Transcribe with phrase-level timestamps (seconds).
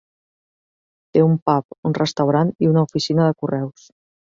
[1.17, 3.89] Té un pub, un restaurant i una oficina de correus.